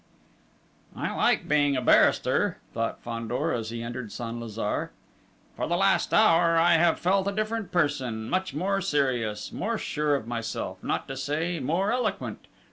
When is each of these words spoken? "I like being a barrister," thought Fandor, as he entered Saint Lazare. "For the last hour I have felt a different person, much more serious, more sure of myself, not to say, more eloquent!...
"I 0.95 1.15
like 1.15 1.47
being 1.47 1.77
a 1.77 1.81
barrister," 1.83 2.57
thought 2.73 3.03
Fandor, 3.03 3.53
as 3.53 3.69
he 3.69 3.83
entered 3.83 4.11
Saint 4.11 4.39
Lazare. 4.39 4.89
"For 5.55 5.67
the 5.67 5.77
last 5.77 6.11
hour 6.11 6.57
I 6.57 6.73
have 6.73 6.97
felt 6.99 7.27
a 7.27 7.31
different 7.31 7.71
person, 7.71 8.27
much 8.27 8.51
more 8.55 8.81
serious, 8.81 9.51
more 9.51 9.77
sure 9.77 10.15
of 10.15 10.25
myself, 10.25 10.83
not 10.83 11.07
to 11.07 11.15
say, 11.15 11.59
more 11.59 11.91
eloquent!... 11.91 12.47